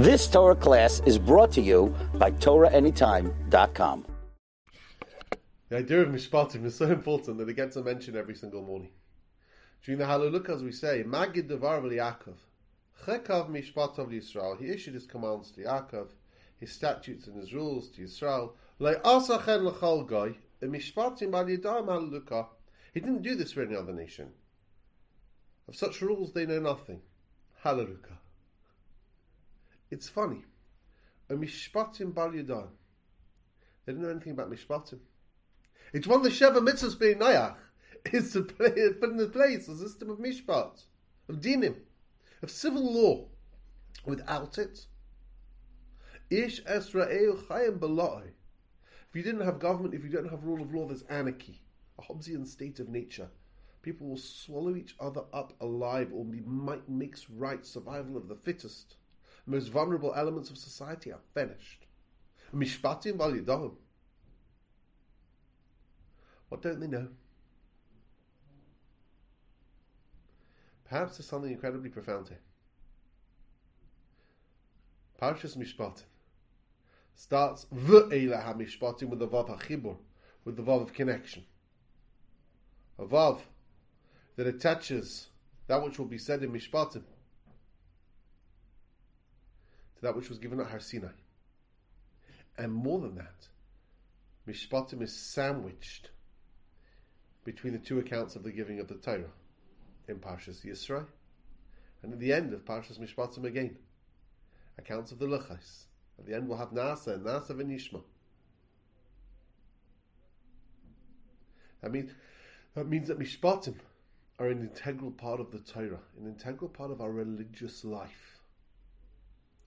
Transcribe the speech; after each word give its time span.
This 0.00 0.26
Torah 0.28 0.56
class 0.56 1.02
is 1.04 1.18
brought 1.18 1.52
to 1.52 1.60
you 1.60 1.94
by 2.14 2.30
TorahAnytime.com. 2.30 4.06
The 5.68 5.76
idea 5.76 6.00
of 6.00 6.08
mishpatim 6.08 6.64
is 6.64 6.76
so 6.76 6.86
important 6.86 7.36
that 7.36 7.50
it 7.50 7.56
gets 7.56 7.76
a 7.76 7.84
mention 7.84 8.16
every 8.16 8.34
single 8.34 8.62
morning. 8.62 8.92
During 9.84 9.98
the 9.98 10.06
Hallelujah, 10.06 10.54
as 10.54 10.62
we 10.62 10.72
say, 10.72 11.04
Magid 11.06 11.48
Devar 11.48 11.82
Yaakov, 11.82 12.36
Chekav 13.04 13.50
Mishpatov 13.50 14.08
Yisrael, 14.10 14.58
he 14.58 14.70
issued 14.70 14.94
his 14.94 15.04
commands 15.04 15.50
to 15.50 15.64
Yaakov, 15.64 16.08
his 16.58 16.72
statutes 16.72 17.26
and 17.26 17.36
his 17.36 17.52
rules 17.52 17.90
to 17.90 18.00
Yisrael, 18.00 18.52
Le'asachen 18.80 19.64
l'chal 19.64 20.08
goy, 20.08 20.34
mishpatim 20.62 21.34
al 21.34 21.44
yadam 21.44 21.88
Hallelujah. 21.88 22.46
He 22.94 23.00
didn't 23.00 23.20
do 23.20 23.34
this 23.34 23.52
for 23.52 23.60
any 23.60 23.76
other 23.76 23.92
nation. 23.92 24.30
Of 25.68 25.76
such 25.76 26.00
rules 26.00 26.32
they 26.32 26.46
know 26.46 26.58
nothing. 26.58 27.02
Hallelujah. 27.62 28.19
It's 29.90 30.08
funny. 30.08 30.44
A 31.28 31.34
mishpatim 31.34 32.14
bal 32.14 32.30
yadam. 32.30 32.68
They 33.84 33.92
didn't 33.92 34.02
know 34.02 34.10
anything 34.10 34.32
about 34.32 34.50
mishpatim. 34.50 35.00
It's 35.92 36.06
one 36.06 36.18
of 36.18 36.24
the 36.24 36.30
Sheva 36.30 36.58
mitzvahs 36.58 36.98
being 36.98 37.18
Nayach 37.18 37.56
is 38.12 38.32
to 38.32 38.42
play, 38.42 38.92
put 39.00 39.10
in 39.10 39.30
place 39.30 39.68
a 39.68 39.76
system 39.76 40.10
of 40.10 40.18
mishpat, 40.18 40.84
of 41.28 41.40
dinim, 41.40 41.76
of 42.42 42.50
civil 42.50 42.92
law. 42.92 43.26
Without 44.06 44.56
it, 44.58 44.86
ish 46.30 46.62
esra'el 46.64 47.44
chayim 47.46 47.78
belai. 47.78 48.30
If 49.08 49.16
you 49.16 49.22
didn't 49.22 49.44
have 49.44 49.58
government, 49.58 49.94
if 49.94 50.04
you 50.04 50.08
don't 50.08 50.30
have 50.30 50.44
rule 50.44 50.62
of 50.62 50.72
law, 50.72 50.86
there's 50.86 51.02
anarchy, 51.02 51.60
a 51.98 52.02
Hobbesian 52.02 52.46
state 52.46 52.78
of 52.78 52.88
nature. 52.88 53.28
People 53.82 54.06
will 54.06 54.16
swallow 54.16 54.76
each 54.76 54.94
other 55.00 55.24
up 55.32 55.52
alive, 55.60 56.12
or 56.12 56.24
be, 56.24 56.40
might 56.42 56.88
makes 56.88 57.28
right 57.28 57.66
survival 57.66 58.16
of 58.16 58.28
the 58.28 58.36
fittest. 58.36 58.96
The 59.46 59.52
most 59.52 59.68
vulnerable 59.68 60.12
elements 60.14 60.50
of 60.50 60.58
society 60.58 61.12
are 61.12 61.20
finished. 61.34 61.86
Mishpatim 62.54 63.16
validahum. 63.16 63.74
What 66.48 66.62
don't 66.62 66.80
they 66.80 66.88
know? 66.88 67.08
Perhaps 70.84 71.18
there's 71.18 71.28
something 71.28 71.52
incredibly 71.52 71.88
profound 71.88 72.28
here. 72.28 72.40
Parshas 75.20 75.56
Mishpatim 75.56 76.02
starts 77.14 77.66
V'eila 77.72 78.42
HaMishpatim 78.42 79.08
with 79.08 79.20
the 79.20 79.28
Vav 79.28 79.48
HaChibur, 79.48 79.96
with 80.44 80.56
the 80.56 80.62
Vav 80.62 80.82
of 80.82 80.92
connection. 80.92 81.44
A 82.98 83.04
Vav 83.04 83.40
that 84.36 84.46
attaches 84.46 85.28
that 85.68 85.84
which 85.84 85.98
will 85.98 86.06
be 86.06 86.18
said 86.18 86.42
in 86.42 86.50
Mishpatim 86.50 87.02
to 90.00 90.06
that 90.06 90.16
which 90.16 90.28
was 90.28 90.38
given 90.38 90.60
at 90.60 90.66
Har 90.66 90.80
Sinai. 90.80 91.08
And 92.58 92.72
more 92.72 93.00
than 93.00 93.14
that, 93.16 93.48
Mishpatim 94.48 95.02
is 95.02 95.14
sandwiched 95.14 96.10
between 97.44 97.72
the 97.72 97.78
two 97.78 97.98
accounts 97.98 98.36
of 98.36 98.42
the 98.42 98.52
giving 98.52 98.80
of 98.80 98.88
the 98.88 98.96
Torah 98.96 99.30
in 100.08 100.18
Parshas 100.18 100.64
Yisro, 100.64 101.06
and 102.02 102.12
at 102.12 102.18
the 102.18 102.32
end 102.32 102.52
of 102.52 102.64
Parshas 102.64 102.98
Mishpatim 102.98 103.44
again, 103.44 103.76
accounts 104.78 105.12
of 105.12 105.18
the 105.18 105.26
Luchais. 105.26 105.84
At 106.18 106.26
the 106.26 106.34
end, 106.34 106.48
we'll 106.48 106.58
have 106.58 106.70
Nasa 106.70 107.14
and 107.14 107.24
Nasa 107.24 107.52
v'Nishma. 107.52 108.02
That 111.82 111.92
means 111.92 112.10
that 112.74 112.86
means 112.86 113.08
that 113.08 113.18
Mishpatim 113.18 113.74
are 114.38 114.48
an 114.48 114.60
integral 114.60 115.10
part 115.10 115.40
of 115.40 115.50
the 115.50 115.58
Torah, 115.58 116.00
an 116.18 116.26
integral 116.26 116.68
part 116.68 116.90
of 116.90 117.00
our 117.00 117.10
religious 117.10 117.84
life. 117.84 118.39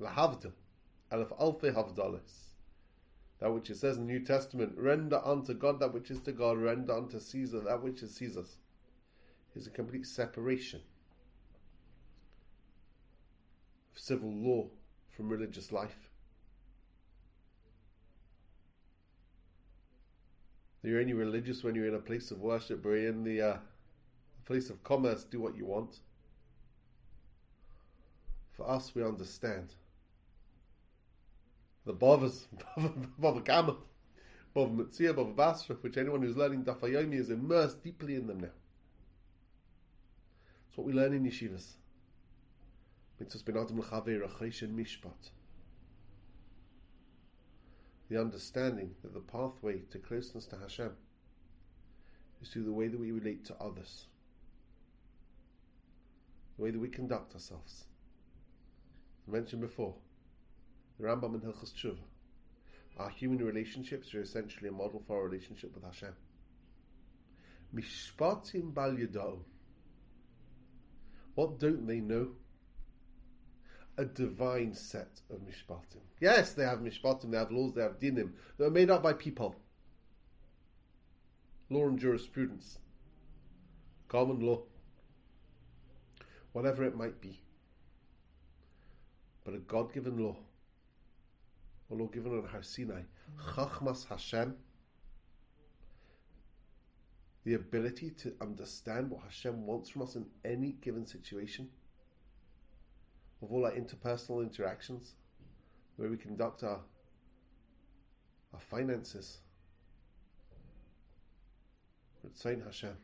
Lahavda, 0.00 0.52
Aleph 1.12 1.30
Alfe 1.38 1.74
Havdalis. 1.74 2.50
That 3.40 3.52
which 3.52 3.70
it 3.70 3.76
says 3.76 3.96
in 3.96 4.06
the 4.06 4.12
New 4.12 4.24
Testament, 4.24 4.74
render 4.76 5.20
unto 5.24 5.54
God 5.54 5.80
that 5.80 5.92
which 5.92 6.10
is 6.10 6.20
to 6.22 6.32
God, 6.32 6.58
render 6.58 6.94
unto 6.94 7.18
Caesar 7.18 7.60
that 7.60 7.82
which 7.82 8.02
is 8.02 8.14
Caesar's, 8.14 8.56
is 9.54 9.66
a 9.66 9.70
complete 9.70 10.06
separation 10.06 10.80
of 13.92 14.00
civil 14.00 14.32
law 14.32 14.66
from 15.16 15.28
religious 15.28 15.70
life. 15.72 16.10
You're 20.82 21.00
only 21.00 21.14
religious 21.14 21.64
when 21.64 21.74
you're 21.74 21.88
in 21.88 21.94
a 21.94 21.98
place 21.98 22.30
of 22.30 22.40
worship, 22.40 22.82
but 22.82 22.90
in 22.90 23.24
the 23.24 23.40
uh, 23.40 23.56
place 24.44 24.68
of 24.68 24.82
commerce, 24.84 25.24
do 25.24 25.40
what 25.40 25.56
you 25.56 25.64
want. 25.64 25.98
For 28.52 28.68
us, 28.68 28.94
we 28.94 29.02
understand 29.02 29.74
the 31.86 31.92
Bavas, 31.92 32.46
Bava 33.20 33.44
Kama, 33.44 33.76
Bava 34.56 34.74
Metzia, 34.74 35.14
Bava 35.14 35.34
Basra, 35.34 35.76
which 35.80 35.96
anyone 35.96 36.22
who's 36.22 36.36
learning 36.36 36.64
Dafayomi 36.64 37.14
is 37.14 37.30
immersed 37.30 37.82
deeply 37.82 38.14
in 38.14 38.26
them 38.26 38.40
now. 38.40 38.48
It's 40.68 40.78
what 40.78 40.86
we 40.86 40.92
learn 40.92 41.12
in 41.12 41.24
yeshivas. 41.24 41.74
The 48.08 48.20
understanding 48.20 48.94
that 49.02 49.14
the 49.14 49.20
pathway 49.20 49.78
to 49.90 49.98
closeness 49.98 50.46
to 50.46 50.56
Hashem 50.56 50.90
is 52.42 52.48
through 52.48 52.64
the 52.64 52.72
way 52.72 52.88
that 52.88 52.98
we 52.98 53.12
relate 53.12 53.44
to 53.46 53.54
others, 53.60 54.06
the 56.56 56.64
way 56.64 56.70
that 56.70 56.78
we 56.78 56.88
conduct 56.88 57.34
ourselves. 57.34 57.84
I 59.28 59.30
mentioned 59.30 59.62
before, 59.62 59.94
the 60.98 61.04
Rambam 61.04 61.34
in 61.34 61.40
Hilchas 61.40 61.72
Tshuva. 61.72 61.98
Our 62.98 63.10
human 63.10 63.38
relationships 63.38 64.14
are 64.14 64.20
essentially 64.20 64.68
a 64.68 64.72
model 64.72 65.02
for 65.06 65.16
our 65.16 65.24
relationship 65.24 65.74
with 65.74 65.84
Hashem. 65.84 66.14
Mishpatim 67.74 68.72
bal 68.72 68.92
yadao. 68.92 69.38
What 71.34 71.58
don't 71.58 71.86
they 71.86 71.98
know? 71.98 72.28
A 73.98 74.04
divine 74.04 74.74
set 74.74 75.20
of 75.30 75.40
mishpatim. 75.40 76.02
Yes, 76.20 76.52
they 76.52 76.64
have 76.64 76.78
mishpatim, 76.78 77.30
they 77.32 77.38
have 77.38 77.50
laws, 77.50 77.74
they 77.74 77.82
have 77.82 77.98
dinim. 77.98 78.30
They 78.58 78.64
are 78.64 78.70
made 78.70 78.90
up 78.90 79.02
by 79.02 79.12
people. 79.12 79.56
Law 81.70 81.88
and 81.88 81.98
jurisprudence. 81.98 82.78
Common 84.06 84.38
law. 84.40 84.62
Whatever 86.52 86.84
it 86.84 86.96
might 86.96 87.20
be. 87.20 87.40
But 89.44 89.54
a 89.54 89.58
God 89.58 89.92
given 89.92 90.22
law 90.22 90.36
law 91.90 92.06
given 92.06 92.32
on 92.32 92.46
Har 92.46 92.62
Sinai, 92.62 93.02
Chachmas 93.54 94.06
Hashem, 94.08 94.56
the 97.44 97.54
ability 97.54 98.10
to 98.10 98.32
understand 98.40 99.10
what 99.10 99.22
Hashem 99.22 99.66
wants 99.66 99.90
from 99.90 100.02
us 100.02 100.16
in 100.16 100.26
any 100.44 100.72
given 100.80 101.06
situation, 101.06 101.68
of 103.42 103.52
all 103.52 103.66
our 103.66 103.72
interpersonal 103.72 104.42
interactions, 104.42 105.14
where 105.96 106.08
we 106.08 106.16
conduct 106.16 106.62
our 106.62 106.80
our 108.54 108.60
finances. 108.60 109.38
Ritzain 112.24 112.64
Hashem. 112.64 112.96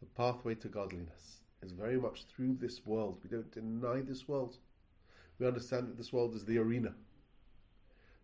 The 0.00 0.06
pathway 0.16 0.54
to 0.56 0.68
godliness 0.68 1.42
is 1.62 1.70
very 1.72 1.98
much 1.98 2.24
through 2.24 2.56
this 2.60 2.84
world. 2.84 3.20
We 3.22 3.30
don't 3.30 3.52
deny 3.52 4.00
this 4.00 4.26
world 4.26 4.56
we 5.38 5.46
understand 5.46 5.88
that 5.88 5.96
this 5.96 6.12
world 6.12 6.34
is 6.34 6.44
the 6.44 6.58
arena 6.58 6.94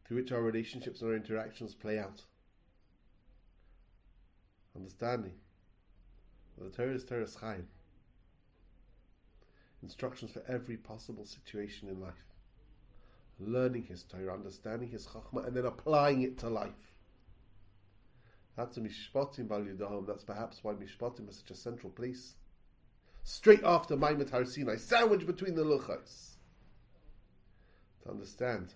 through 0.04 0.19
which 0.19 0.32
our 0.32 0.42
relationships 0.42 1.02
and 1.02 1.10
our 1.10 1.16
interactions 1.16 1.74
play 1.74 1.98
out. 1.98 2.22
Understanding 4.74 5.34
the 6.60 6.70
Torah 6.70 6.94
is 6.94 7.04
Torah's 7.04 7.36
Chaim. 7.36 7.69
Instructions 9.82 10.32
for 10.32 10.42
every 10.48 10.76
possible 10.76 11.24
situation 11.24 11.88
in 11.88 12.00
life. 12.00 12.14
Learning 13.38 13.84
His 13.84 14.02
Torah, 14.02 14.34
understanding 14.34 14.88
His 14.88 15.06
Chachma, 15.06 15.46
and 15.46 15.56
then 15.56 15.66
applying 15.66 16.22
it 16.22 16.38
to 16.38 16.49
life. 16.49 16.93
That's 18.56 18.76
a 18.76 18.81
Mishpatim 18.81 19.46
Bal 19.46 19.60
Yudahom. 19.60 20.05
That's 20.05 20.25
perhaps 20.25 20.64
why 20.64 20.72
Mishpatim 20.72 21.28
is 21.28 21.37
such 21.37 21.52
a 21.52 21.55
central 21.55 21.93
place. 21.93 22.34
Straight 23.22 23.62
after 23.62 23.96
Maimet 23.96 24.31
Har 24.31 24.44
Sinai, 24.44 24.76
sandwiched 24.76 25.26
between 25.26 25.55
the 25.55 25.62
Luchas 25.62 26.38
understand 28.10 28.75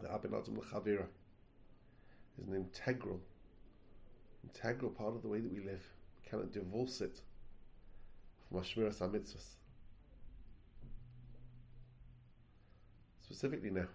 that 0.00 0.10
Abinazim 0.10 0.56
L'Chavira 0.56 1.06
is 2.40 2.48
an 2.48 2.54
integral, 2.54 3.20
integral 4.44 4.90
part 4.90 5.14
of 5.14 5.22
the 5.22 5.28
way 5.28 5.40
that 5.40 5.52
we 5.52 5.60
live. 5.60 5.84
We 6.22 6.30
cannot 6.30 6.52
divorce 6.52 7.00
it 7.00 7.20
from 8.48 8.60
Ashmiras 8.60 8.98
HaMitzvahs. 8.98 9.56
Specifically 13.22 13.70
now. 13.70 13.88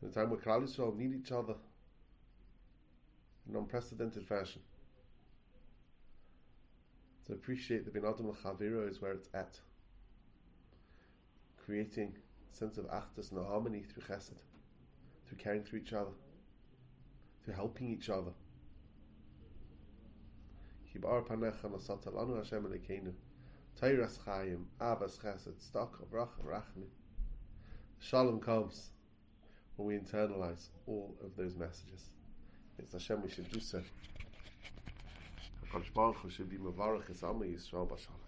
In 0.00 0.08
a 0.08 0.12
time 0.12 0.30
where 0.30 0.38
Klal 0.38 0.62
Yisrael 0.62 0.96
need 0.96 1.12
each 1.14 1.32
other 1.32 1.54
in 3.48 3.54
an 3.54 3.60
unprecedented 3.60 4.26
fashion. 4.26 4.62
To 7.26 7.32
appreciate 7.34 7.84
the 7.84 7.98
Adam 7.98 8.32
Chavira 8.42 8.88
is 8.88 9.02
where 9.02 9.12
it's 9.12 9.28
at. 9.34 9.58
Creating 11.68 12.14
sense 12.50 12.78
of 12.78 12.86
achdus 12.86 13.30
and 13.30 13.46
harmony 13.46 13.82
through 13.82 14.02
chesed, 14.04 14.32
through 15.26 15.36
caring 15.36 15.62
for 15.62 15.76
each 15.76 15.92
other, 15.92 16.12
through 17.44 17.52
helping 17.52 17.90
each 17.90 18.08
other. 18.08 18.30
Kibar 20.88 21.28
panecha 21.28 21.64
nasata 21.64 22.10
lanu 22.10 22.38
Hashem 22.38 22.64
Elokeinu, 22.64 23.12
Teiras 23.78 24.18
chayim, 24.20 24.64
Abbas 24.80 25.18
chesed, 25.18 25.60
stock 25.60 26.00
of 26.00 26.10
rach 26.10 26.30
rachmi. 26.42 26.86
Shalom 27.98 28.40
comes 28.40 28.88
when 29.76 29.88
we 29.88 29.98
internalize 29.98 30.68
all 30.86 31.14
of 31.22 31.36
those 31.36 31.54
messages. 31.54 32.08
It's 32.78 32.94
Hashem 32.94 33.20
we 33.22 33.28
should 33.28 33.50
do 33.50 33.60
so. 33.60 33.82
HaKadosh 35.66 35.92
Baruch 35.92 36.16
Hu 36.16 36.30
should 36.30 36.48
be 36.48 36.56
Mavarach 36.56 37.10
Yisrael 37.10 37.86
Bashalom. 37.86 38.27